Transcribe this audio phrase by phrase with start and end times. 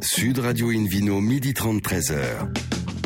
[0.00, 2.14] Sud Radio Invino, midi 30, 13h.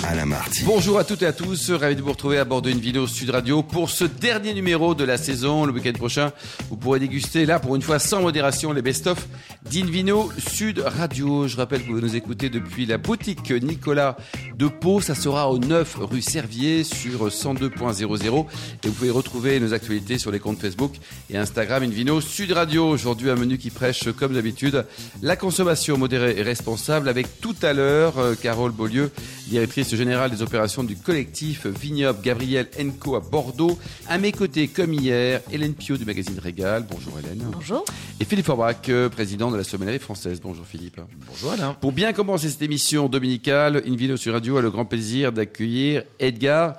[0.04, 0.64] Alain Marty.
[0.64, 3.30] Bonjour à toutes et à tous, ravi de vous retrouver à bord de Invino Sud
[3.30, 5.64] Radio pour ce dernier numéro de la saison.
[5.64, 6.32] Le week-end prochain,
[6.68, 9.28] vous pourrez déguster là pour une fois sans modération les best-of
[9.70, 11.46] d'Invino Sud Radio.
[11.46, 14.16] Je rappelle que vous nous écoutez depuis la boutique Nicolas
[14.56, 15.00] de Pau.
[15.00, 18.46] Ça sera au 9 rue Servier sur 102.00
[18.84, 20.94] et vous pouvez retrouver nos actualités sur les comptes Facebook
[21.30, 22.88] et Instagram Invino Sud Radio.
[22.88, 24.84] Aujourd'hui, un menu qui prêche comme d'habitude
[25.22, 29.10] la consommation modérée et responsable avec tout à l'heure euh, Carole Beaulieu,
[29.48, 33.78] directrice général des opérations du collectif Vignoble Gabriel Enco à Bordeaux.
[34.08, 36.84] À mes côtés, comme hier, Hélène Pio du magazine Régal.
[36.90, 37.44] Bonjour Hélène.
[37.52, 37.84] Bonjour.
[38.20, 40.40] Et Philippe Forbach, euh, président de la sommellerie française.
[40.40, 41.00] Bonjour Philippe.
[41.28, 41.74] Bonjour Alain.
[41.74, 46.74] Pour bien commencer cette émission dominicale, Invino sur Radio a le grand plaisir d'accueillir Edgar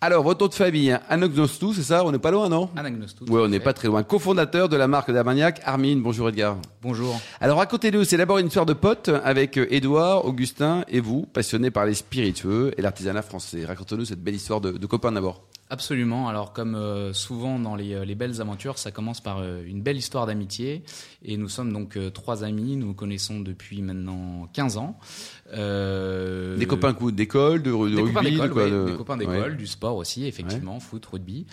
[0.00, 2.04] alors, votre nom de famille, hein, Anagnostou, c'est ça?
[2.04, 2.70] On n'est pas loin, non?
[2.76, 3.24] Anagnostou.
[3.28, 4.04] Oui, on n'est pas très loin.
[4.04, 5.96] Co-fondateur de la marque d'Armagnac, Armin.
[5.96, 6.56] Bonjour Edgar.
[6.82, 7.20] Bonjour.
[7.40, 11.84] Alors, racontez-nous, c'est d'abord une histoire de potes avec Edouard, Augustin et vous, passionnés par
[11.84, 13.64] les spiritueux et l'artisanat français.
[13.64, 15.42] Racontez-nous cette belle histoire de, de copains d'abord.
[15.70, 16.28] Absolument.
[16.28, 19.82] Alors, comme euh, souvent dans les, euh, les, belles aventures, ça commence par euh, une
[19.82, 20.82] belle histoire d'amitié.
[21.22, 22.76] Et nous sommes donc euh, trois amis.
[22.76, 24.98] Nous nous connaissons depuis maintenant 15 ans.
[25.54, 28.84] Euh, des copains d'école, de, de, des rugby, copains de quoi, ouais, de...
[28.84, 29.54] Des copains d'école, ouais.
[29.56, 30.80] du sport aussi, effectivement, ouais.
[30.80, 31.46] foot, rugby.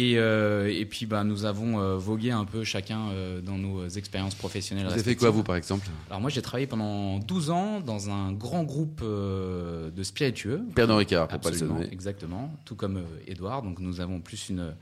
[0.00, 3.88] Et, euh, et puis bah, nous avons euh, vogué un peu chacun euh, dans nos
[3.88, 4.86] expériences professionnelles.
[4.86, 5.88] Vous avez fait quoi vous par exemple?
[6.08, 10.62] Alors moi j'ai travaillé pendant 12 ans dans un grand groupe de spiritueux.
[10.76, 11.88] Pernod Ricard, pour pas le nommer.
[11.90, 13.64] Exactement, tout comme Edouard.
[13.64, 14.72] Donc nous avons plus une,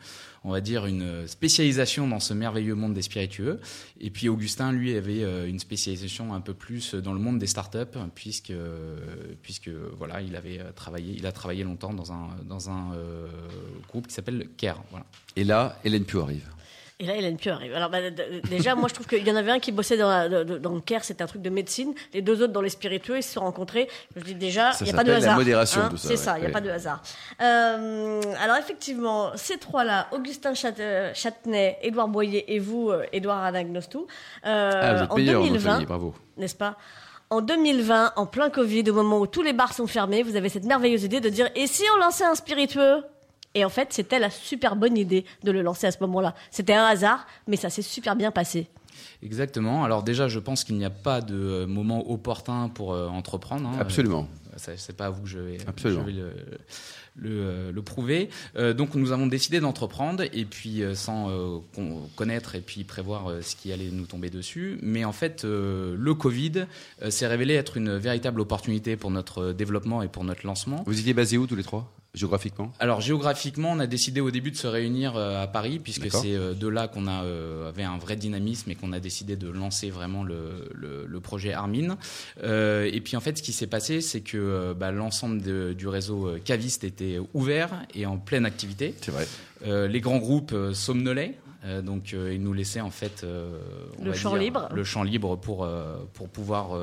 [0.44, 3.58] on va dire une spécialisation dans ce merveilleux monde des spiritueux.
[3.98, 7.78] Et puis Augustin lui avait une spécialisation un peu plus dans le monde des startups
[8.14, 8.52] puisque
[9.40, 12.90] puisque voilà il avait travaillé, il a travaillé longtemps dans un dans un
[13.88, 14.84] groupe qui s'appelle Care.
[14.90, 15.05] Voilà.
[15.36, 16.48] Et là, Hélène Pio arrive.
[16.98, 17.74] Et là, Hélène Pio arrive.
[17.74, 17.98] Alors, bah,
[18.48, 20.80] déjà, moi, je trouve qu'il y en avait un qui bossait dans, la, dans le
[20.80, 21.92] CARE, c'était un truc de médecine.
[22.14, 23.86] Les deux autres dans les spiritueux, ils se sont rencontrés.
[24.16, 25.32] Je dis déjà, il n'y a pas de hasard.
[25.32, 26.08] la modération, hein, tout ça.
[26.08, 26.52] C'est ouais, ça, il n'y a ouais.
[26.52, 27.02] pas de hasard.
[27.42, 34.06] Euh, alors, effectivement, ces trois-là, Augustin Châtenay, Édouard Boyer et vous, Édouard Anagnostou,
[34.46, 36.14] euh, ah, en meilleur, 2020, famille, bravo.
[36.38, 36.78] n'est-ce pas?
[37.28, 40.48] En 2020, en plein Covid, au moment où tous les bars sont fermés, vous avez
[40.48, 43.02] cette merveilleuse idée de dire et si on lançait un spiritueux?
[43.56, 46.34] Et en fait, c'était la super bonne idée de le lancer à ce moment-là.
[46.50, 48.68] C'était un hasard, mais ça s'est super bien passé.
[49.22, 49.82] Exactement.
[49.82, 53.68] Alors déjà, je pense qu'il n'y a pas de moment opportun pour euh, entreprendre.
[53.68, 53.78] Hein.
[53.80, 54.28] Absolument.
[54.68, 56.02] Euh, c'est pas à vous que je vais, Absolument.
[56.02, 56.32] je vais le,
[57.16, 58.28] le, le, prouver.
[58.56, 61.58] Euh, donc nous avons décidé d'entreprendre et puis euh, sans euh,
[62.14, 64.78] connaître et puis prévoir euh, ce qui allait nous tomber dessus.
[64.82, 66.66] Mais en fait, euh, le Covid
[67.08, 70.82] s'est révélé être une véritable opportunité pour notre développement et pour notre lancement.
[70.86, 71.90] Vous étiez basés où tous les trois?
[72.16, 76.10] Géographiquement Alors géographiquement, on a décidé au début de se réunir euh, à Paris puisque
[76.10, 79.36] c'est euh, de là qu'on a euh, avait un vrai dynamisme et qu'on a décidé
[79.36, 81.98] de lancer vraiment le, le, le projet Armin.
[82.42, 85.40] Euh, et puis en fait, ce qui s'est passé, c'est que bah, l'ensemble
[85.74, 88.94] du réseau caviste était ouvert et en pleine activité.
[89.00, 89.26] C'est vrai.
[89.66, 91.34] Euh, les grands groupes somnolaient.
[91.66, 93.58] Euh, donc euh, ils nous laissaient en fait euh,
[94.02, 94.68] le champ dire, libre.
[94.72, 95.66] le champ libre pour
[96.12, 96.78] pour pouvoir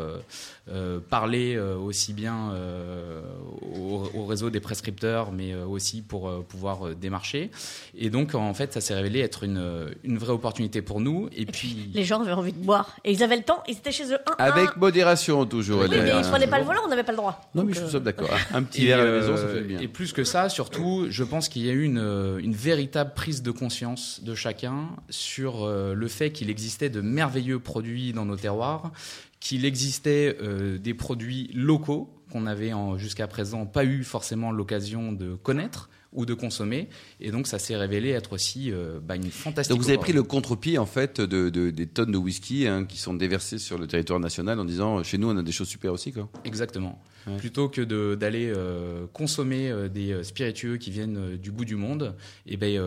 [1.10, 2.54] parler aussi bien
[3.62, 7.52] au, au, réseau des prescripteurs mais aussi pour pouvoir démarcher.
[7.98, 11.30] Et donc en fait ça s'est révélé être une une vraie opportunité pour nous.
[11.36, 12.96] Et, et puis les gens avaient envie de boire.
[13.04, 13.64] Et ils avaient le temps.
[13.68, 14.80] Ils étaient chez eux un, avec un.
[14.80, 17.42] modération toujours oui, mais ils prenaient pas le volant on n'avait pas le droit.
[17.56, 18.30] Non mais je suis d'accord.
[18.54, 19.80] Un petit verre à la maison ça fait bien.
[19.80, 23.42] et plus que ça surtout je pense qu'il y a eu une une véritable prise
[23.42, 24.73] de conscience de chacun
[25.10, 28.92] sur euh, le fait qu'il existait de merveilleux produits dans nos terroirs,
[29.40, 35.36] qu'il existait euh, des produits locaux qu'on n'avait jusqu'à présent pas eu forcément l'occasion de
[35.36, 36.90] connaître ou de consommer.
[37.20, 39.76] Et donc, ça s'est révélé être aussi euh, bah, une fantastique.
[39.76, 42.86] Donc, vous avez pris le contre-pied, en fait, de, de, des tonnes de whisky hein,
[42.86, 45.68] qui sont déversées sur le territoire national en disant chez nous, on a des choses
[45.68, 46.12] super aussi.
[46.12, 46.30] Quoi.
[46.46, 47.02] Exactement.
[47.26, 47.38] Ouais.
[47.38, 52.16] Plutôt que d'aller euh, consommer euh, des spiritueux qui viennent euh, du bout du monde,
[52.46, 52.82] et ben,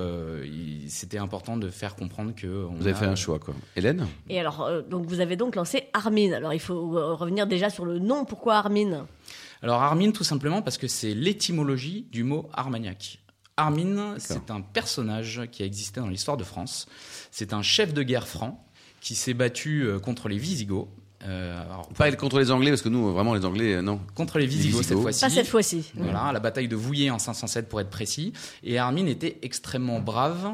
[0.89, 2.47] c'était important de faire comprendre que.
[2.47, 3.55] vous avez a, fait un choix, quoi.
[3.77, 4.07] Hélène?
[4.29, 6.33] Et alors, euh, donc, vous avez donc lancé Armin.
[6.33, 8.25] Alors, il faut euh, revenir déjà sur le nom.
[8.25, 9.07] Pourquoi Armin
[9.63, 13.19] alors Armin, tout simplement parce que c'est l'étymologie du mot Armagnac.
[13.57, 16.87] Armin, c'est un personnage qui a existé dans l'histoire de France.
[17.31, 18.63] C'est un chef de guerre franc
[19.01, 20.89] qui s'est battu euh, contre les Visigoths.
[21.25, 24.01] Euh, alors, pas contre les Anglais, parce que nous, vraiment, les Anglais, euh, non.
[24.15, 25.21] Contre les Visigoths, cette fois-ci.
[25.21, 25.93] Pas cette fois-ci.
[25.95, 28.33] Voilà, la bataille de Vouillé en 507 pour être précis.
[28.63, 30.51] Et Armin était extrêmement brave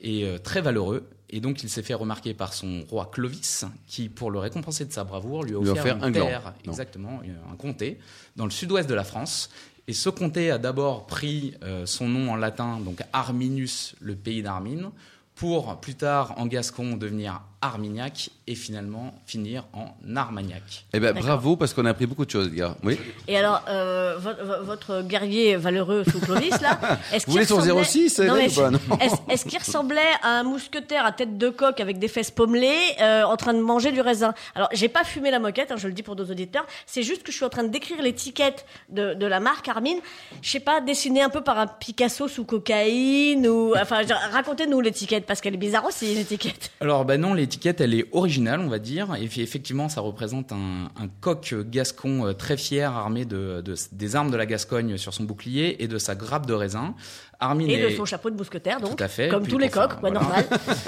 [0.00, 1.08] et euh, très valeureux.
[1.30, 4.92] Et donc, il s'est fait remarquer par son roi Clovis, qui, pour le récompenser de
[4.92, 6.72] sa bravoure, lui a offert, lui a offert un terre, gland.
[6.72, 7.20] exactement,
[7.52, 7.98] un comté,
[8.36, 9.50] dans le sud-ouest de la France.
[9.88, 14.42] Et ce comté a d'abord pris euh, son nom en latin, donc Arminus, le pays
[14.42, 14.92] d'Armin,
[15.34, 20.84] pour plus tard en gascon devenir Armignac et finalement finir en Armagnac.
[20.92, 22.76] Eh ben, bravo, parce qu'on a appris beaucoup de choses, les gars.
[22.84, 22.98] Oui.
[23.26, 26.78] Et alors, euh, votre, votre guerrier valeureux sous Clovis, là,
[27.12, 29.44] est-ce Vous qu'il voulez son ressemblait- 06, Non, Hélène, mais ou pas, non Est-ce est-ce
[29.44, 33.36] qu'il ressemblait à un mousquetaire à tête de coq avec des fesses pommelées euh, en
[33.36, 34.34] train de manger du raisin?
[34.54, 36.66] Alors, j'ai pas fumé la moquette, hein, je le dis pour nos auditeurs.
[36.86, 39.96] C'est juste que je suis en train de décrire l'étiquette de, de la marque Armin.
[40.42, 43.74] Je sais pas, dessinée un peu par un Picasso sous cocaïne ou...
[43.80, 44.02] Enfin,
[44.32, 46.70] racontez-nous l'étiquette, parce qu'elle est bizarre aussi, l'étiquette.
[46.80, 50.90] Alors ben non, l'étiquette elle est originale, on va dire, et effectivement ça représente un,
[51.22, 55.82] coq gascon euh, très fier armé de- des armes de la Gascogne sur son bouclier
[55.82, 56.94] et de sa grappe de raisin.
[57.40, 58.96] Armin Et est- de son chapeau de mousquetaire, donc.
[58.96, 59.28] Tout à fait.
[59.28, 60.20] Comme tous les enfin, coqs, quoi, voilà.
[60.20, 60.44] normal.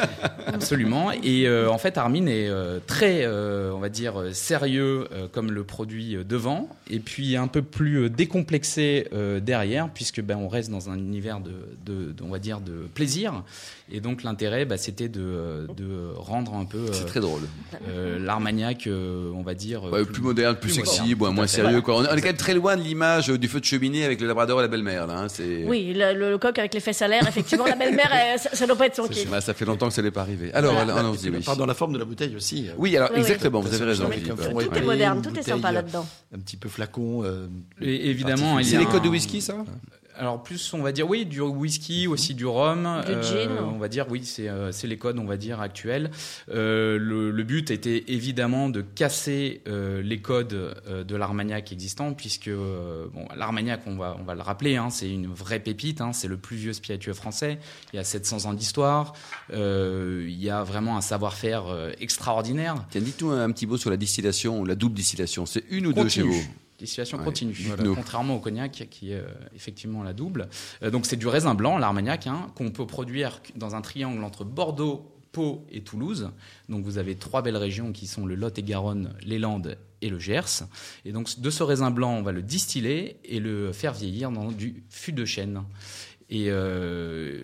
[0.52, 1.12] Absolument.
[1.22, 5.52] Et euh, en fait, Armin est euh, très, euh, on va dire, sérieux euh, comme
[5.52, 10.36] le produit euh, devant, et puis un peu plus euh, décomplexé euh, derrière, puisque ben
[10.36, 11.52] on reste dans un univers de,
[11.86, 13.42] de, de- on va dire, de plaisir.
[13.92, 17.42] Et donc l'intérêt, bah, c'était de, de rendre un peu euh, C'est très drôle.
[17.88, 21.80] euh, l'Armagnac, euh, on va dire, Ouais, plus, moderne, plus, plus sexy, moderne, moins sérieux.
[21.80, 21.96] Quoi.
[21.96, 24.20] On, est, on est quand même très loin de l'image du feu de cheminée avec
[24.20, 25.06] le labrador et la belle-mère.
[25.08, 25.28] Là, hein.
[25.28, 25.64] c'est...
[25.66, 28.74] Oui, le coq avec les fesses à l'air, effectivement, la belle-mère, elle, ça, ça doit
[28.76, 29.30] pas être son kiff.
[29.30, 30.52] Bah, ça fait longtemps que ça n'est pas arrivé.
[30.52, 30.94] Alors, Voilà.
[30.96, 31.42] allons- allons-y, oui.
[31.44, 32.68] Pardon, la forme de la bouteille aussi.
[32.68, 33.20] euh, Oui, alors Oui, oui.
[33.22, 34.08] exactement, vous avez raison.
[34.08, 36.06] Tout est moderne, tout est sympa là-dedans.
[36.34, 37.22] Un petit peu flacon.
[37.24, 37.46] euh,
[37.80, 39.54] Et évidemment, il y C'est a les codes de whisky, ça?
[40.20, 42.82] Alors plus, on va dire oui, du whisky, aussi du rhum.
[43.06, 43.50] Du euh, gin.
[43.74, 46.10] On va dire oui, c'est euh, c'est les codes, on va dire actuels.
[46.50, 52.12] Euh, le, le but était évidemment de casser euh, les codes euh, de l'Armagnac existant,
[52.12, 56.02] puisque euh, bon, l'Armagnac, on va on va le rappeler, hein, c'est une vraie pépite.
[56.02, 57.58] hein, c'est le plus vieux spiritueux français.
[57.94, 59.14] Il y a 700 ans d'histoire.
[59.54, 61.64] Euh, il y a vraiment un savoir-faire
[61.98, 62.74] extraordinaire.
[62.90, 65.46] Tiens, dites-nous un petit mot sur la distillation ou la double distillation.
[65.46, 66.44] C'est une ou deux chez Continue.
[66.80, 70.48] Vous Distillation Ouais, contrairement au cognac qui est euh, effectivement la double.
[70.82, 74.44] Euh, donc c'est du raisin blanc, l'Armagnac, hein, qu'on peut produire dans un triangle entre
[74.44, 76.30] Bordeaux, Pau et Toulouse.
[76.68, 80.64] Donc vous avez trois belles régions qui sont le Lot-et-Garonne, les Landes et le Gers.
[81.04, 84.50] Et donc de ce raisin blanc, on va le distiller et le faire vieillir dans
[84.50, 85.62] du fût de chêne.
[86.32, 87.42] Et, euh,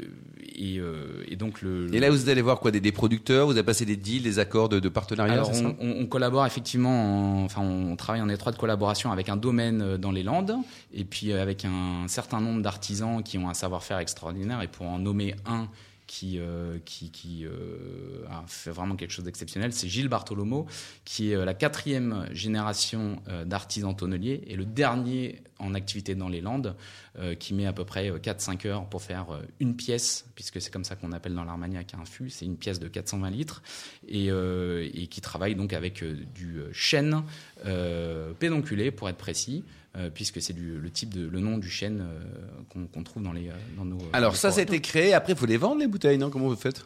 [0.54, 3.52] et, euh, et donc le, Et là, vous allez voir quoi des, des producteurs, vous
[3.52, 7.40] avez passé des deals, des accords de, de partenariat, alors, c'est ça on, collabore effectivement,
[7.40, 10.54] en- enfin, on travaille en étroite collaboration avec un domaine euh, dans les Landes,
[10.94, 14.98] et puis avec un certain nombre d'artisans qui ont un savoir-faire extraordinaire, et pour en
[15.00, 15.68] nommer un
[16.06, 20.64] qui, euh, qui, qui euh, a fait vraiment quelque chose d'exceptionnel, c'est Gilles Bartholomew,
[21.04, 26.76] qui est la quatrième génération d'artisans tonneliers, et le dernier en activité dans les Landes,
[27.18, 30.60] euh, qui met à peu près euh, 4-5 heures pour faire euh, une pièce, puisque
[30.60, 33.62] c'est comme ça qu'on appelle dans l'Armagnac un fût, c'est une pièce de 420 litres,
[34.08, 37.22] et, euh, et qui travaille donc avec euh, du euh, chêne
[37.64, 39.64] euh, pédonculé, pour être précis,
[39.96, 43.48] euh, puisque c'est le type de le nom du chêne euh, qu'on trouve dans les
[43.48, 44.62] euh, dans nos Alors, les ça, forêts.
[44.62, 45.14] c'était créé.
[45.14, 46.28] Après, il faut les vendre, les bouteilles, non?
[46.28, 46.84] Comment vous faites?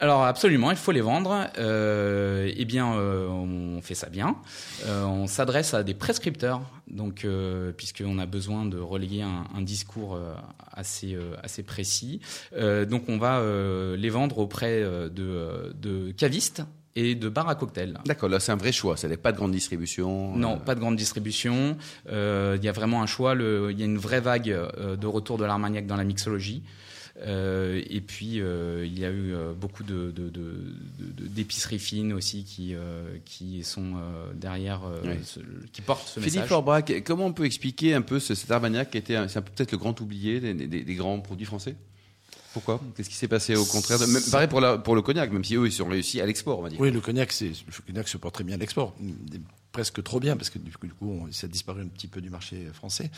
[0.00, 1.48] Alors absolument, il faut les vendre.
[1.58, 4.36] Euh, eh bien, euh, on fait ça bien.
[4.86, 9.60] Euh, on s'adresse à des prescripteurs, donc euh, puisqu'on a besoin de relayer un, un
[9.62, 10.34] discours euh,
[10.72, 12.20] assez euh, assez précis.
[12.56, 16.62] Euh, donc on va euh, les vendre auprès de, de cavistes
[16.94, 17.98] et de bars à cocktails.
[18.06, 18.96] D'accord, là, c'est un vrai choix.
[18.96, 20.36] Ça n'est pas de grande distribution.
[20.36, 21.76] Non, euh, pas de grande distribution.
[22.08, 23.34] Euh, Il y a vraiment un choix.
[23.34, 26.62] Il y a une vraie vague euh, de retour de l'Armagnac dans la mixologie.
[27.26, 30.74] Euh, et puis euh, il y a eu euh, beaucoup de, de- de-
[31.26, 32.74] d'épiceries fines aussi qui
[33.24, 33.94] qui sont
[34.34, 35.14] derrière, Oui.
[35.24, 35.40] ce-
[35.72, 36.48] qui portent ce Philippe message.
[36.48, 40.00] Forbrac, comment on peut expliquer un peu ce, cet Armagnac qui était peut-être le grand
[40.00, 41.74] oublié des, des- des grands produits français?
[42.52, 42.80] Pourquoi?
[42.96, 43.98] Qu'est-ce qui s'est passé au contraire?
[43.98, 46.26] De- même- Pareil pour, la- pour le cognac, même si eux, ils ont réussi à
[46.26, 46.80] l'export, on va dire.
[46.80, 47.52] Oui, le cognac, le
[47.86, 48.94] cognac se porte très bien à l'export.
[49.70, 52.08] Presque trop bien, parce que du coup, du coup, on- ça a disparu un petit
[52.08, 53.10] peu du marché français.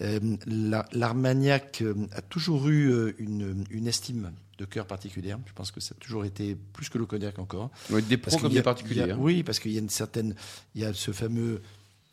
[0.00, 5.38] Euh, la- L'Armagnac euh, a toujours eu euh, une, une estime de cœur particulière.
[5.46, 7.70] Je pense que ça a toujours été plus que le cognac encore.
[7.90, 9.02] Ouais, des pros comme a- des particuliers.
[9.10, 9.18] a- hein.
[9.18, 10.34] Oui, parce qu'il y a une certaine,
[10.76, 11.60] il y a ce fameux,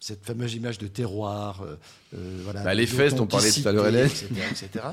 [0.05, 1.77] cette fameuse image de terroir, euh,
[2.13, 4.07] euh, voilà, Bah, les fesses dont parlait tout à l'heure Hélène.
[4.07, 4.85] etc., etc.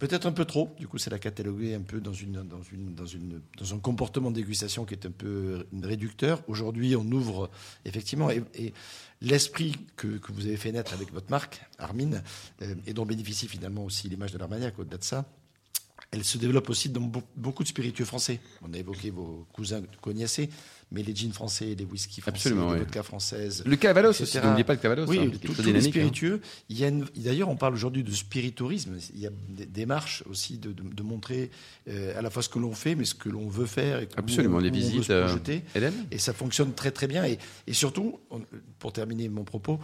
[0.00, 0.74] Peut-être un peu trop.
[0.80, 3.78] Du coup, c'est la cataloguer un peu dans une, dans une, dans une, dans un
[3.78, 6.42] comportement de dégustation qui est un peu réducteur.
[6.48, 7.50] Aujourd'hui, on ouvre
[7.84, 8.74] effectivement et, et
[9.20, 12.20] l'esprit que, que vous avez fait naître avec votre marque, Armin,
[12.62, 15.24] euh, et dont bénéficie finalement aussi l'image de l'Armagnac au-delà de ça.
[16.10, 18.40] Elle se développe aussi dans beau- beaucoup de spiritueux français.
[18.62, 20.48] On a évoqué vos cousins cognacés,
[20.90, 23.62] mais les gins français, les whisky français, Absolument, les vodkas françaises.
[23.66, 24.22] Le Cavalos etc.
[24.24, 25.06] aussi, n'oubliez pas le Cavalos.
[25.06, 25.90] Oui, hein, tout- tous les dynamique, hein.
[25.90, 26.40] spiritueux.
[26.70, 28.96] Il y a une- D'ailleurs, on parle aujourd'hui de spiritourisme.
[29.14, 31.50] Il y a des démarches aussi de, de- de montrer
[31.88, 34.00] euh, à la fois ce que l'on fait, mais ce que l'on veut faire.
[34.00, 35.04] Et Absolument, on- les visites.
[35.04, 35.36] se euh.
[35.74, 37.24] Hélène Et ça fonctionne très très bien.
[37.24, 38.40] Et, et surtout, on-
[38.78, 39.78] pour terminer mon propos,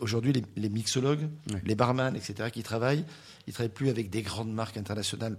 [0.00, 1.62] aujourd'hui, les, les mixologues, Ouais.
[1.64, 3.04] les barman, etc., qui travaillent,
[3.46, 5.36] ils travaillent plus avec des grandes marques internationales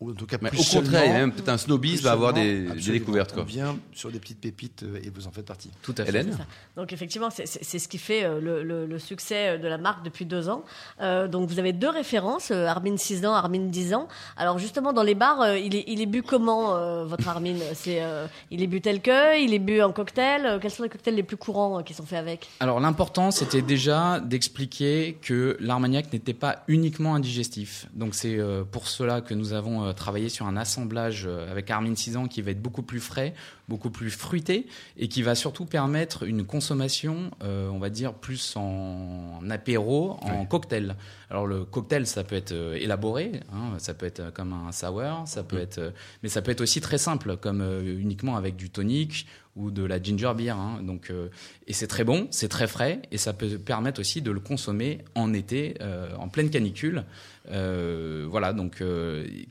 [0.00, 2.62] ou en tout cas Mais plus au contraire, même peut-être un snobisme à avoir des,
[2.86, 3.32] découvertes.
[3.32, 3.42] Quoi.
[3.42, 5.70] On vient sur des petites pépites euh, et vous en faites partie.
[5.82, 6.10] Tout à fait.
[6.10, 6.46] Hélène C'est ça.
[6.76, 7.46] Donc effectivement, c'est-
[7.78, 10.62] ce qui fait euh, le, le- le succès euh, de la marque depuis deux ans.
[11.00, 14.08] Euh, donc vous avez deux références, Armin 6 ans, Armin 10 ans.
[14.36, 17.56] Alors justement, dans les bars, il, est, il est bu comment, euh, votre Armin?
[17.74, 20.88] C'est euh, Il est bu tel que Il est bu en cocktail Quels sont les
[20.88, 22.48] cocktails les plus courants euh, qui sont faits avec?
[22.60, 27.86] Alors l'important, c'était déjà d'expliquer que l'Armagnac n'était pas uniquement un digestif.
[27.94, 31.70] Donc c'est euh, pour cela que nous avons euh, travaillé sur un assemblage euh, avec
[31.70, 33.34] Armin 6 ans qui va être beaucoup plus frais,
[33.68, 34.66] beaucoup plus fruité
[34.96, 40.46] et qui va surtout permettre une consommation, euh, on va dire, plus en apéro, en
[40.46, 40.96] cocktail.
[41.30, 45.42] Alors le cocktail, ça peut être élaboré, hein, ça peut être comme un sour, ça
[45.42, 45.90] peut être, euh,
[46.22, 49.26] mais ça peut être aussi très simple, comme uniquement avec du tonic
[49.58, 50.56] ou de la ginger beer.
[50.56, 50.80] hein.
[50.82, 51.28] Donc, euh,
[51.66, 55.00] et c'est très bon, c'est très frais, et ça peut permettre aussi de le consommer
[55.14, 57.04] en été, euh, en pleine canicule.
[57.50, 58.82] Euh, voilà, donc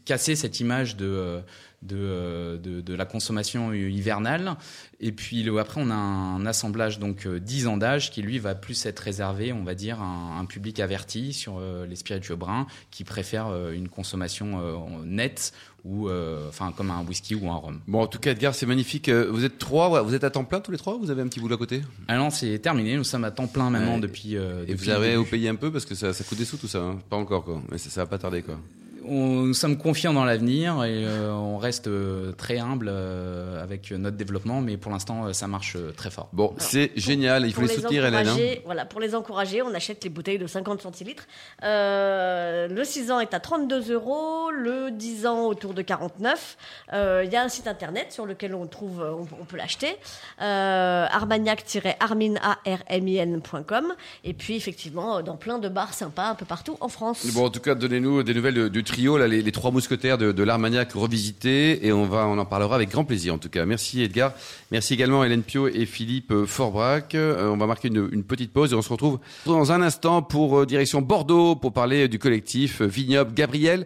[0.05, 1.41] casser cette image de,
[1.81, 4.55] de, de, la consommation hivernale.
[4.99, 8.53] Et puis après, on a un assemblage donc euh, 10 ans d'âge qui lui va
[8.53, 12.67] plus être réservé, on va dire, à un, un public averti sur les spiritueux bruns
[12.91, 14.61] qui préfèrent une consommation
[15.03, 15.53] nette
[15.87, 17.79] ou euh, enfin comme un whisky ou un rhum.
[17.87, 19.07] Bon, en tout cas, Edgar, c'est magnifique.
[19.09, 21.21] Euh, Vous êtes trois, vous êtes à temps plein tous les trois ou Vous avez
[21.21, 21.81] un petit boulot à côté?
[22.07, 22.95] Ah non, c'est terminé.
[22.97, 23.99] Nous sommes à temps plein maintenant Ouais.
[24.01, 24.35] depuis.
[24.37, 26.45] euh, Et vous avez le au payer un peu parce que ça, ça coûte des
[26.45, 26.79] sous tout ça.
[26.79, 26.99] hein.
[27.09, 27.61] Pas encore, quoi.
[27.71, 28.59] Mais ça, ça va pas tarder, quoi.
[29.05, 33.91] On- nous sommes confiants dans l'avenir et euh, on reste euh, très humble euh, avec
[33.91, 36.29] notre développement, mais pour l'instant, ça marche euh, très fort.
[36.33, 37.45] Bon, c'est génial.
[37.45, 38.27] Il faut les soutenir, Hélène.
[38.27, 38.31] hein.
[38.31, 41.25] encourager, Voilà, pour les encourager, on achète les bouteilles de 50 centilitres.
[41.63, 46.57] Euh, le 6 ans est à 32 euros, le 10 ans autour de 49.
[46.93, 49.95] Euh, Il y a un site internet sur lequel on trouve, on, on peut l'acheter,
[50.41, 53.93] euh, armagnac-armin.com.
[54.23, 57.25] Et puis effectivement, dans plein de bars sympas un peu partout en France.
[57.33, 61.91] Bon, en tout cas, donnez-nous des nouvelles du les, trois mousquetaires de, l'Armagnac revisités, et
[61.91, 63.65] on va, on en parlera avec grand plaisir, en tout cas.
[63.65, 64.33] Merci, Edgar.
[64.71, 67.15] Merci également, Hélène Pio et Philippe euh, Forbrac.
[67.15, 70.59] Euh, on va marquer une, petite pause et on se retrouve dans un instant pour
[70.59, 73.85] euh, direction Bordeaux pour parler du collectif Vignoble Gabriel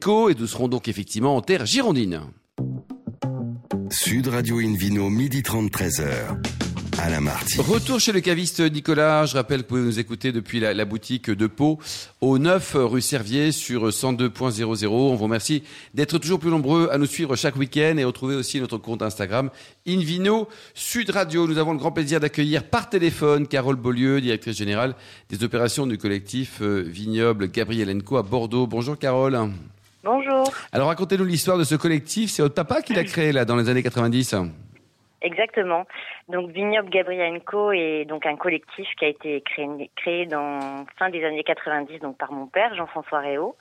[0.00, 0.30] Co.
[0.30, 2.20] Et nous serons donc effectivement en terre girondine.
[3.90, 6.73] Sud Radio Invino, midi 30, 13h.
[6.98, 7.60] Alain Marty.
[7.60, 9.26] Retour chez le caviste Nicolas.
[9.26, 11.78] Je rappelle que vous pouvez nous écouter depuis la, la boutique de Pau
[12.20, 14.86] au 9 rue Servier sur 102.00.
[14.86, 15.62] On vous remercie
[15.94, 19.50] d'être toujours plus nombreux à nous suivre chaque week-end et retrouver aussi notre compte Instagram
[19.86, 21.46] Invino Sud Radio.
[21.46, 24.94] Nous avons le grand plaisir d'accueillir par téléphone Carole Beaulieu, directrice générale
[25.30, 28.66] des opérations du collectif euh, Vignoble Gabriel Co à Bordeaux.
[28.66, 29.38] Bonjour Carole.
[30.04, 30.52] Bonjour.
[30.72, 32.30] Alors racontez-nous l'histoire de ce collectif.
[32.30, 34.34] C'est votre papa qui l'a créé là dans les années 90.
[35.24, 35.86] Exactement.
[36.28, 41.08] Donc Vignoble Gabriel Co est donc un collectif qui a été créé, créé dans fin
[41.08, 43.56] des années 90 donc par mon père Jean-François Réau.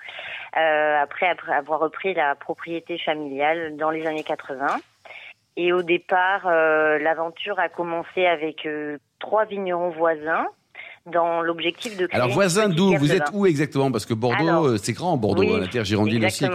[0.58, 4.68] Euh, après, après avoir repris la propriété familiale dans les années 80.
[5.56, 10.46] Et au départ, euh, l'aventure a commencé avec euh, trois vignerons voisins
[11.06, 12.18] dans l'objectif de créer.
[12.18, 13.90] Alors une voisin petite d'où Vous êtes où exactement?
[13.90, 16.46] Parce que Bordeaux, c'est grand Bordeaux, oui, hein, la terre girondine aussi.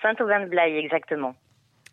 [0.00, 1.34] Saint-Aubin-de-Blaye, exactement.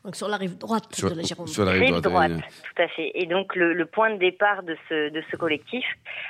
[0.05, 1.47] Donc sur la rive droite Sur, de la Gironde.
[1.49, 2.31] sur la rive Rive droite.
[2.31, 3.11] tout à fait.
[3.15, 5.83] Et donc le, le point de départ de ce de ce collectif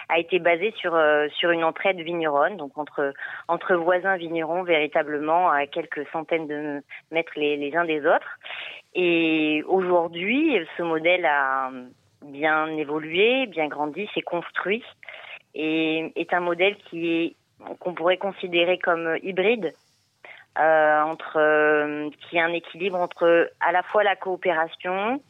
[0.07, 3.13] a été basé sur euh, sur une entraide vigneronne, donc entre
[3.49, 8.39] entre voisins vignerons véritablement à quelques centaines de mètres les, les uns des autres.
[8.93, 11.69] Et aujourd'hui, ce modèle a
[12.23, 14.83] bien évolué, bien grandi, s'est construit
[15.53, 17.35] et est un modèle qui est
[17.79, 19.73] qu'on pourrait considérer comme hybride
[20.57, 25.21] euh, entre euh, qui a un équilibre entre à la fois la coopération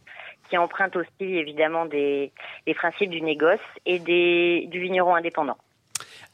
[0.50, 2.32] qui emprunte aussi évidemment des,
[2.68, 5.58] des principes du négoce et des, du vigneron indépendant.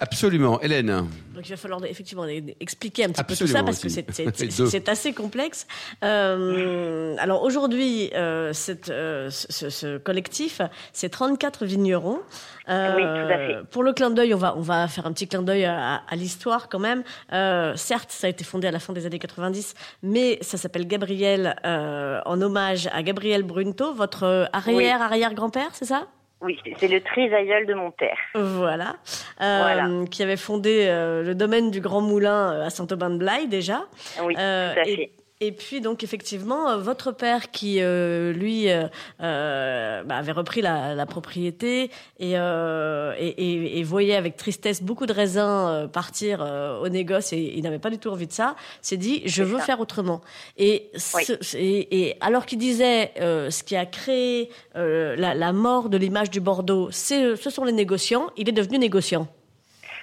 [0.01, 0.59] Absolument.
[0.61, 0.87] Hélène.
[1.33, 2.25] Donc il va falloir exeffectivement
[2.59, 5.67] expliquer un petit Absolument peu tout ça parce que c'est- assez complexe.
[6.03, 12.19] Euh, alors aujourd'hui, euh, cette, euh, ce, ce collectif, c'est 34 vignerons.
[12.67, 13.69] Euh, Oui, tout à fait.
[13.69, 16.15] Pour le clin d'œil, on va, on va faire un petit clin d'œil à, à
[16.15, 17.03] l'histoire quand même.
[17.31, 20.87] Euh, certes, ça a été fondé à la fin des années 90, mais ça s'appelle
[20.87, 26.07] Gabriel euh, en hommage à Gabriel Brunto, votre arrière-arrière-grand-père, c'est ça?
[26.41, 28.17] Oui, c'est- le trisaïeul de mon père.
[28.33, 28.95] voilà,
[29.41, 30.05] Euh, Voilà.
[30.09, 33.83] qui avait fondé euh, le domaine du Grand Moulin euh, à Saint-Aubin-de-Blaye déjà.
[34.23, 35.11] Oui, Euh, tout à et, fait.
[35.41, 38.83] Et puis donc effectivement, euh, votre père qui euh, lui euh,
[39.21, 44.81] euh, bah, avait repris la, la propriété et, euh, et, et- et voyait avec tristesse
[44.83, 46.41] beaucoup de raisins euh, partir
[46.81, 49.57] au négoce et il n'avait pas du tout envie de ça, s'est dit je veux
[49.57, 49.65] ça.
[49.65, 50.21] faire autrement.
[50.57, 51.25] Et, Oui.
[51.25, 55.89] ce- et, et alors qu'il disait euh, ce qui a créé euh, la, la mort
[55.89, 59.27] de l'image du Bordeaux, c'est ce sont les négociants, il est devenu négociant.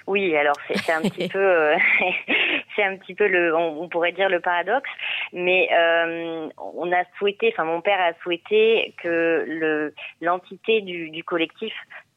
[0.06, 1.76] Oui, alors c'est c'est un petit peu, euh,
[2.78, 4.88] c'est un petit peu le, on, pourrait dire le paradoxe,
[5.32, 11.24] mais euh, on a souhaité, enfin mon père a souhaité que le l'entité du, du
[11.24, 11.74] collectif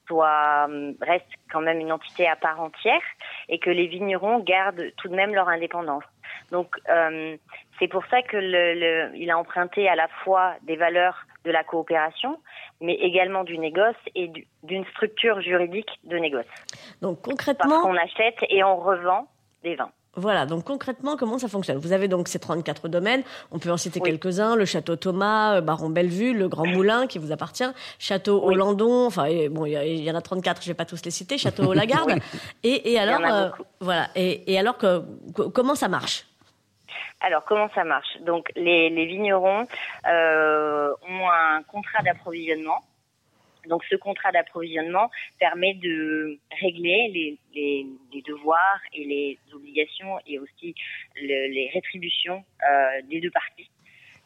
[0.07, 0.67] soit
[1.01, 3.01] reste quand même une entité à part entière
[3.49, 6.03] et que les vignerons gardent tout de même leur indépendance.
[6.51, 7.37] Donc euh,
[7.79, 11.51] c'est pour ça que le, le, il a emprunté à la fois des valeurs de
[11.51, 12.37] la coopération,
[12.81, 14.31] mais également du négoce et
[14.63, 16.45] d'une structure juridique de négoce.
[17.01, 19.27] Donc concrètement, parce qu'on achète et on revend
[19.63, 19.91] des vins.
[20.15, 21.77] Voilà, donc concrètement, comment ça fonctionne?
[21.77, 25.61] Vous avez donc ces 34 domaines, on peut en citer quelques-uns, le château Thomas, euh,
[25.61, 30.15] Baron Bellevue, le Grand Moulin qui vous appartient, château Hollandon, enfin bon, il y, en
[30.15, 32.15] a 34, je vais pas tous les citer, château Lagarde.
[32.63, 33.49] et, et, alors, euh,
[33.79, 35.01] voilà, et, et alors que,
[35.53, 36.25] comment ça marche?
[37.21, 38.17] Alors, comment ça marche?
[38.21, 39.65] Donc, les, les vignerons
[40.09, 42.83] euh, ont un contrat d'approvisionnement.
[43.67, 50.39] Donc, ce contrat d'approvisionnement permet de régler les, les, les, devoirs et les obligations et
[50.39, 50.75] aussi
[51.15, 53.69] le, les rétributions euh, des deux parties.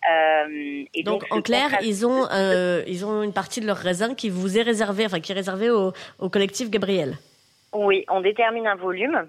[0.09, 3.77] Euh, et donc, donc en clair, ils ont euh, ils ont une partie de leur
[3.77, 7.17] raisin qui vous est réservée, enfin qui est réservée au, au collectif Gabriel.
[7.73, 9.27] Oui, on détermine un volume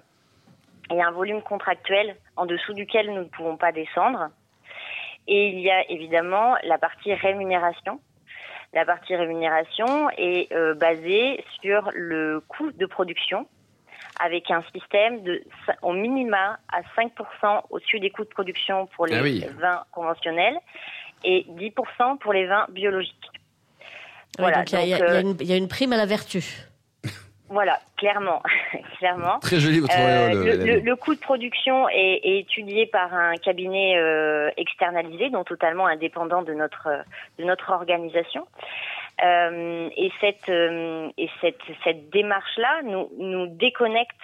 [0.91, 4.29] et un volume contractuel en dessous duquel nous ne pouvons pas descendre.
[5.27, 7.99] Et il y a évidemment la partie rémunération.
[8.73, 13.47] La partie rémunération est euh, basée sur le coût de production
[14.19, 15.43] avec un système de
[15.81, 20.57] au minima à 5% au-dessus des coûts de production pour les ah vins conventionnels
[21.23, 23.15] et 10% pour les vins biologiques.
[24.39, 26.43] voilà, donc il y, y, y, a une prime à la vertu.
[27.49, 28.43] Voilà, clairement,
[28.99, 29.39] clairement.
[29.39, 33.97] Très joli votre euh, le, le, coût de production est, est, étudié par un cabinet
[33.97, 36.89] euh, externalisé, donc totalement indépendant de notre
[37.39, 38.45] de notre organisation.
[39.23, 44.19] Euh, et cette euh, et cette cette démarche là nous nous déconnecte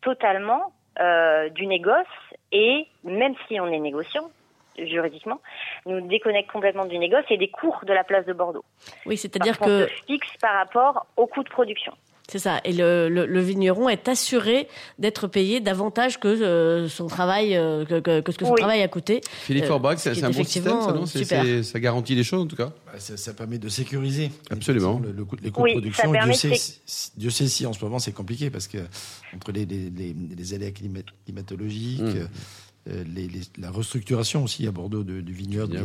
[0.00, 2.06] totalement euh, du négoce
[2.50, 4.30] et même si on est négociant
[4.78, 5.40] juridiquement,
[5.86, 8.64] nous déconnecte complètement du négoce et des cours de la place de Bordeaux.
[9.04, 11.92] Oui, c'est-à-dire que fixe par rapport au coût de production.
[12.32, 12.62] C'est ça.
[12.64, 14.66] Et le, le, le, vigneron est assuré
[14.98, 18.80] d'être payé davantage que euh, son travail, euh, que, que, que, ce que son travail
[18.80, 19.20] a coûté.
[19.42, 21.62] Philippe Forbach, c'est un bon système, ça, non?
[21.62, 22.72] Ça garantit les choses, en tout cas?
[22.86, 24.30] Bah, ça, ça, permet de sécuriser.
[24.48, 24.98] Absolument.
[24.98, 26.10] Le, le, les coûts de production.
[26.10, 26.80] Dieu sait,
[27.18, 28.78] Dieu sait, si en ce moment c'est compliqué parce que
[29.36, 32.28] entre les, les, les, les aléas climatologiques, mmh.
[32.88, 35.76] euh, les, la restructuration aussi à Bordeaux de, du vignoble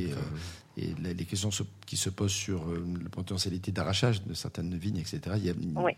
[0.77, 1.49] et les questions
[1.87, 5.19] qui se posent sur euh, la potentialité d'arrachage de certaines vignes, etc.
[5.37, 5.93] Il y a, oui.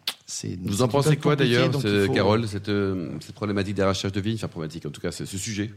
[0.64, 1.70] Vous en pensez quoi d'ailleurs,
[2.14, 5.38] Carole, cette, euh, cette problématique d'arrachage de vignes, enfin problématique en tout cas, c'est ce
[5.38, 5.72] sujet.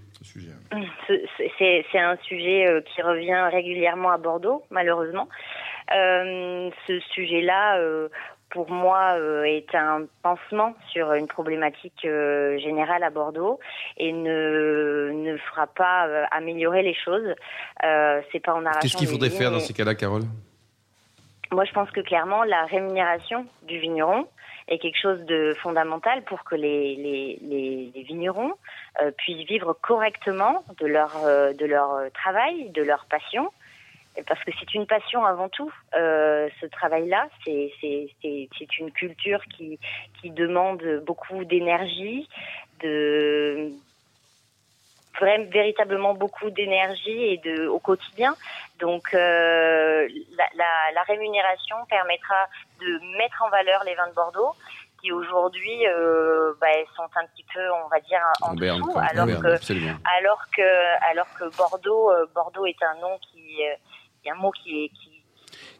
[1.59, 5.29] C'est un sujet euh, qui revient régulièrement à Bordeaux, malheureusement.
[5.95, 8.09] Euh, ce sujet-là, euh,
[8.51, 13.59] pour moi, euh, est un pansement sur une problématique euh, générale à Bordeaux
[13.97, 17.35] et ne, ne fera pas euh, améliorer les choses.
[18.31, 18.81] c'est pas en arrachant.
[18.81, 20.23] Qu'est-ce qu'il faudrait faire dans ces cas-là, Carole?
[21.51, 24.27] Moi, je pense que clairement, la rémunération du vigneron
[24.69, 28.53] est quelque chose de fondamental pour que les, les, les, les vignerons
[29.19, 31.11] puissent vivre correctement de leur,
[31.55, 33.51] de leur travail, de leur passion
[34.27, 35.73] parce que c'est une passion avant tout.
[35.95, 39.79] Euh, ce travail-là, c'est c'est une culture qui
[40.21, 42.29] qui demande beaucoup d'énergie,
[42.81, 43.71] de
[45.19, 48.35] vraiment véritablement beaucoup d'énergie et de au quotidien.
[48.81, 52.49] Donc euh, la, la, la, rémunération permettra
[52.81, 54.55] de mettre en valeur les vins de Bordeaux
[55.03, 59.59] qui aujourd'hui euh, bah, sont un petit peu, on va dire, en, dessous, alors, que,
[60.17, 63.75] alors que alors que Bordeaux euh, Bordeaux est un nom qui euh,
[64.27, 65.11] y a un mot qui est, qui,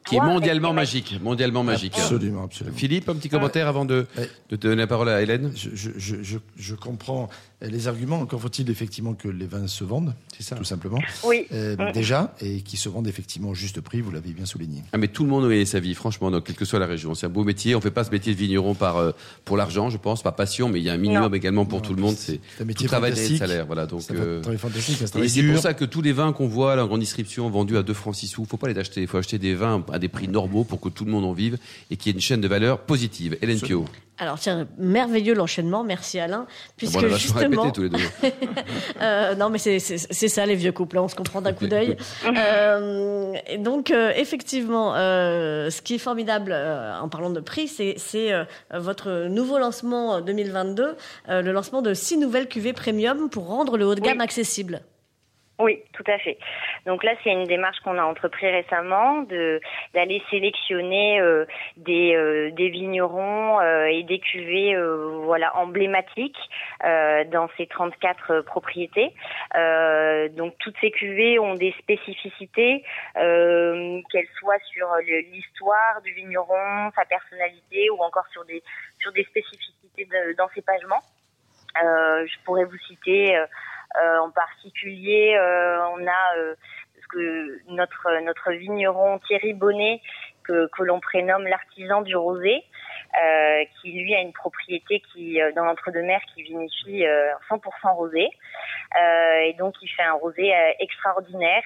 [0.07, 1.95] qui est mondialement magique, mondialement magique.
[1.97, 2.77] Absolument, absolument.
[2.77, 4.07] Philippe, un petit commentaire avant de,
[4.49, 5.53] de te donner la parole à Hélène?
[5.55, 7.29] Je, je, je, je comprends
[7.69, 8.21] les arguments.
[8.21, 11.01] Encore faut-il effectivement que les vins se vendent, c'est ça, tout simplement.
[11.25, 11.47] Oui.
[11.53, 11.93] Euh.
[11.93, 14.01] Déjà, et qui se vendent effectivement au juste prix.
[14.01, 14.83] Vous l'avez bien souligné.
[14.93, 17.15] Ah, mais tout le monde a sa vie, franchement, donc, quelle que soit la région.
[17.15, 17.75] C'est un beau métier.
[17.75, 19.13] On fait pas ce métier de vigneron par euh,
[19.45, 21.95] pour l'argent, je pense, pas passion, mais il y a un minimum également pour tout
[21.95, 22.17] le monde.
[22.17, 23.39] C'est un métier travail fantastique.
[23.39, 23.87] salaire, voilà.
[23.87, 25.03] Donc, euh, fantastique.
[25.17, 27.77] Et c'est pour ça que tous les vins qu'on voit là en grande distribution vendus
[27.77, 29.03] à 2 francs 6 sous, faut pas les acheter.
[29.03, 31.33] Il faut acheter des vins à des prix normaux pour que tout le monde en
[31.33, 31.59] vive
[31.91, 33.37] et qu'il y ait une chaîne de valeur positive.
[33.41, 33.85] Hélène Pio.
[34.19, 36.47] Alors tiens, merveilleux l'enchaînement, merci Alain,
[36.77, 37.71] puisque bon, justement.
[37.71, 37.99] tous les deux.
[39.01, 39.79] euh, non mais c'est
[40.29, 41.97] ça les vieux couples, on se comprend d'un coup d'œil.
[42.27, 48.33] euh, donc euh, effectivement, euh, ce qui est formidable euh, en parlant de prix, c'est
[48.33, 50.95] euh, votre nouveau lancement 2022,
[51.29, 54.25] le lancement de six nouvelles cuvées premium pour rendre le haut de gamme oui.
[54.25, 54.83] accessible.
[55.63, 56.39] Oui, tout à fait.
[56.87, 59.61] Donc là, c'est une démarche qu'on a entrepris récemment de
[59.95, 61.45] d'aller sélectionner euh,
[61.77, 64.75] des euh, des vignerons euh, et des cuvées
[65.23, 66.39] voilà emblématiques
[66.83, 69.15] dans ces 34 propriétés.
[70.37, 74.89] donc toutes ces cuvées ont des spécificités, qu'elles soient sur
[75.31, 78.65] l'histoire du vigneron, sa personnalité ou encore sur des
[78.99, 81.03] sur des spécificités d'encépagement.
[81.77, 83.47] je pourrais vous citer euh,
[84.21, 86.55] en particulier, euh, on a euh,
[87.11, 90.01] que notre notre vigneron Thierry Bonnet
[90.45, 92.65] que, que l'on prénomme l'artisan du rosé,
[93.23, 97.05] euh, qui lui a une propriété qui dans l'entre-deux-mer qui vinifie
[97.49, 98.29] 100% rosé,
[99.01, 101.63] euh, et donc il fait un rosé extraordinaire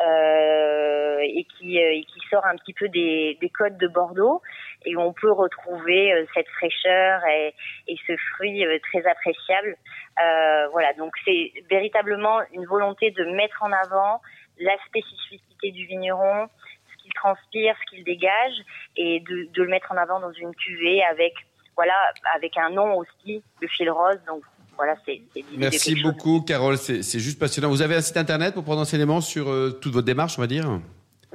[0.00, 4.42] euh, et qui et qui sort un petit peu des, des codes de Bordeaux.
[4.84, 7.54] Et on peut retrouver cette fraîcheur et,
[7.88, 9.76] et ce fruit très appréciable.
[10.22, 14.22] Euh, voilà, donc c'est véritablement une volonté de mettre en avant
[14.58, 16.48] la spécificité du vigneron,
[16.90, 18.54] ce qu'il transpire, ce qu'il dégage,
[18.96, 21.34] et de, de, le mettre en avant dans une cuvée avec,
[21.74, 21.94] voilà,
[22.34, 24.18] avec un nom aussi, le fil rose.
[24.76, 25.22] Voilà, c'est.
[25.56, 26.78] Merci beaucoup, Carole.
[26.78, 27.68] C'est juste passionnant.
[27.70, 30.46] Vous avez un site internet pour prendre enseignement sur euh, toute votre démarche, on va
[30.46, 30.80] dire?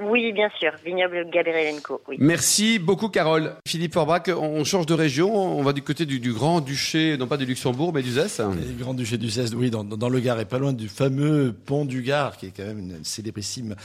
[0.00, 2.00] Oui, bien sûr, vignoble Gabrielenko.
[2.08, 2.16] Oui.
[2.18, 3.54] Merci beaucoup, Carole.
[3.66, 7.44] Philippe Forbach, on change de région, on va du côté du, Grand-Duché, non pas du
[7.44, 8.40] Luxembourg, mais du Zès.
[8.40, 11.84] Le Grand-Duché du Zès, oui, dans, dans, le Gard, et pas loin du fameux pont
[11.84, 13.76] du Gard, qui est quand même une célébrissime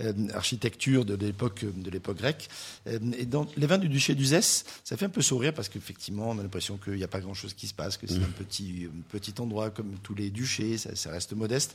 [0.00, 2.48] euh, architecture de l'époque de l'époque grecque.
[2.86, 5.68] Euh, et dans les vins du Duché du Zès, ça fait un peu sourire parce
[5.68, 8.22] qu'effectivement, on a l'impression qu'il n'y a pas grand-chose qui se passe, que c'est mmh.
[8.22, 11.74] un petit, petit endroit comme tous les duchés, ça, ça, reste modeste.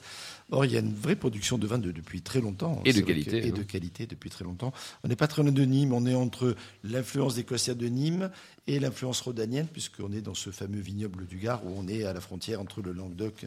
[0.50, 2.82] Or, il y a une vraie production de vins depuis très longtemps.
[2.86, 3.46] Et de qualité.
[3.48, 4.72] et de qualité depuis très longtemps.
[5.04, 8.30] On n'est pas très loin de Nîmes, on est entre l'influence Cossières de Nîmes
[8.68, 12.14] et l'influence rhodanienne, puisqu'on est dans ce fameux vignoble du Gard, où on est à
[12.14, 13.46] la frontière entre le Languedoc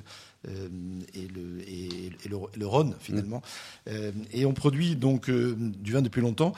[0.48, 0.68] euh,
[1.14, 3.42] et, le, et, le, Rhône, finalement.
[3.88, 6.52] Euh, et on produit donc euh, du vin depuis longtemps.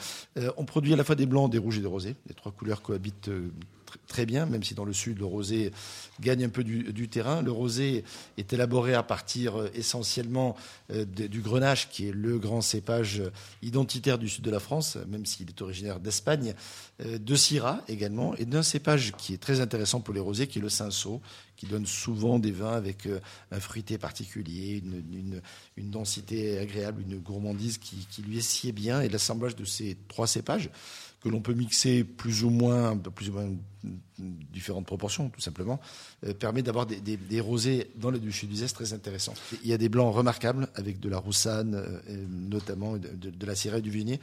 [0.57, 2.15] on produit à la fois des blancs, des rouges et des rosés.
[2.27, 3.29] Les trois couleurs cohabitent
[4.07, 5.71] très bien, même si dans le sud, le rosé
[6.19, 7.41] gagne un peu du, terrain.
[7.41, 8.03] Le rosé
[8.37, 10.55] est élaboré à partir euh, essentiellement
[10.91, 13.21] euh, du grenache, qui est le grand cépage
[13.61, 16.53] identitaire du sud de la France, même s'il est originaire d'Espagne,
[17.01, 20.59] euh, de Syrah également, et d'un cépage qui est très intéressant pour les rosés, qui
[20.59, 21.21] est le cinsault,
[21.55, 23.09] qui donne souvent des vins avec
[23.51, 24.83] un fruité particulier,
[25.75, 30.27] une, densité agréable, une gourmandise qui, qui lui sied bien, et l'assemblage de ces trois
[30.27, 30.69] cépages
[31.27, 33.49] que l'on peut mixer plus ou moins, plus ou moins
[34.17, 35.79] différentes proportions, tout simplement,
[36.25, 39.33] euh, permet d'avoir des, rosés dans le duché d'Uzès très intéressants.
[39.63, 43.79] Il y a des blancs remarquables avec de la roussane, euh, notamment de, la syrah
[43.79, 44.21] et du viognier,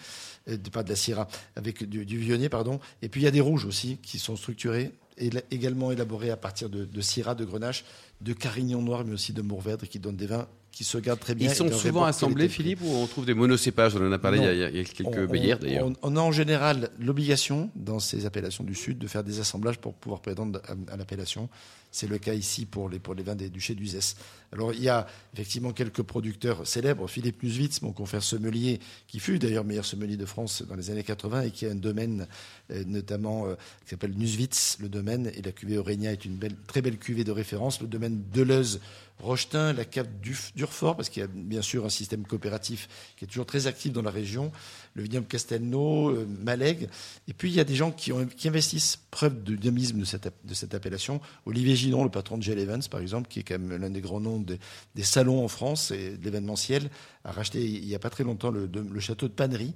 [0.49, 2.81] euh, pas de la syrah, avec du, du pardon.
[3.03, 6.69] Et puis il y a des rouges aussi qui sont structurés également élaborés à partir
[6.69, 7.85] de, de Syrah, de Grenache,
[8.21, 11.35] de Carignan noir, mais aussi de Mourvèdre, qui donnent des vins qui se gardent très
[11.35, 11.51] bien.
[11.51, 13.95] Ils sont souvent assemblés, Philippe, ou on trouve des monocépages?
[13.95, 15.89] On en a parlé il, y a, quelques bélières, d'ailleurs.
[16.03, 19.95] On, a en général l'obligation, dans ces appellations du Sud, de faire des assemblages pour
[19.95, 21.49] pouvoir prétendre à, l'appellation.
[21.95, 24.17] C'est le cas ici pour les, vins des duchés d'Uzès.
[24.51, 27.07] Alors, il y a effectivement quelques producteurs célèbres.
[27.09, 31.05] Philippe Nuswitz, mon confrère sommelier, qui fut d'ailleurs meilleur sommelier de France dans les années
[31.05, 32.27] 80 et qui a un domaine,
[32.73, 33.55] euh, notamment, euh,
[33.85, 35.31] qui s'appelle Nuswitz, le domaine.
[35.37, 37.81] Et la cuvée Aurenia est une très belle cuvée de référence.
[37.81, 38.81] Le domaine Deleuze
[39.21, 40.09] Rochetin, la cave
[40.55, 43.93] d'Urfort, parce qu'il y a bien sûr un système coopératif qui est toujours très actif
[43.93, 44.53] dans la région,
[44.95, 46.89] le vignoble Castelnau, euh, Malègue.
[47.29, 48.13] Et puis il y a des gens qui,
[48.47, 51.21] investissent, preuve de dynamisme de cette, appellation.
[51.47, 54.01] Olivier Ginon, le patron de Gel Evans, par exemple, qui est quand même l'un des
[54.01, 56.91] grands noms des, salons en France et de l'événementiel,
[57.25, 59.75] a racheté il n'y a pas très longtemps le, le château de Pannery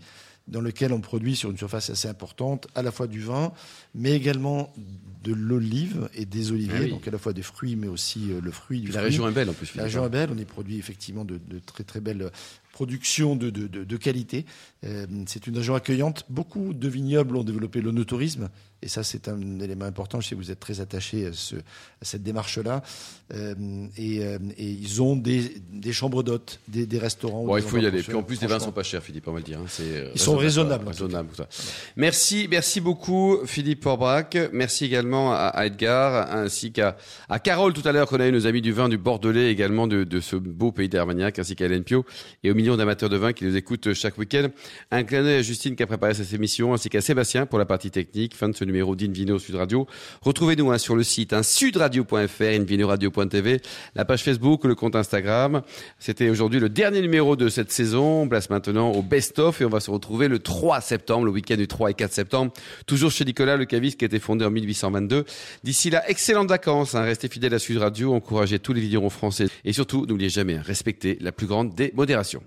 [0.49, 3.53] dans lequel on produit sur une surface assez importante à la fois du vin,
[3.95, 4.73] mais également
[5.23, 8.41] de l'olive et des oliviers, ah donc à la fois des fruits, mais aussi euh,
[8.43, 9.75] le fruit du La région est belle en plus.
[9.75, 12.31] La région est belle, on y produit effectivement de, de très très belles
[12.79, 14.47] productions de, de, de qualité.
[14.85, 16.25] Euh, c'est une région accueillante.
[16.29, 18.49] Beaucoup de vignobles ont développé l'onotourisme,
[18.83, 20.21] et ça c'est un élément important.
[20.21, 22.83] Je sais que vous êtes très attaché à, ce, à cette démarche-là.
[23.35, 23.55] Euh,
[23.97, 27.45] et, et, ils ont des, des chambres d'hôtes, des, des, restaurants.
[27.45, 28.01] Bon, il faut y aller.
[28.01, 29.59] Puis en plus, les vins sont pas chers, Philippe, on va le dire.
[29.59, 29.83] Hein.
[30.15, 30.87] Ils sont raisonnables.
[30.87, 31.31] raisonnables
[31.97, 34.39] Merci, merci beaucoup, Philippe Porbrac.
[34.53, 36.97] Merci également à, Edgar, ainsi qu'à
[37.29, 39.89] à Carole tout à l'heure, qu'on a eu nos amis du vin du Bordelais, également
[39.89, 42.07] de, de ce beau pays d'Armagnac, ainsi qu'à Hélène Pio.
[42.45, 44.49] Et au milieu d'amateurs de vin qui nous écoutent chaque week-end.
[44.91, 47.65] Un clin d'œil à Justine qui a préparé cette émission, ainsi qu'à Sébastien pour la
[47.65, 48.35] partie technique.
[48.35, 49.87] Fin de ce numéro d'Invino Sud Radio.
[50.23, 53.61] Retrouvez-nous hein, sur le site hein, sudradio.fr, invinoradio.tv,
[53.95, 55.63] la page Facebook, le compte Instagram.
[55.99, 58.23] C'était aujourd'hui le dernier numéro de cette saison.
[58.23, 61.57] On place maintenant au best-of et on va se retrouver le 3 septembre, le week-end
[61.57, 62.53] du 3 et 4 septembre.
[62.87, 65.25] Toujours chez Nicolas Le Caviste qui a été fondé en 1822.
[65.65, 66.95] D'ici là, excellentes vacances.
[66.95, 67.03] Hein.
[67.03, 68.15] Restez fidèles à Sud Radio.
[68.15, 69.47] Encouragez tous les vignerons français.
[69.65, 72.43] Et surtout, n'oubliez jamais, respectez la plus grande des modérations.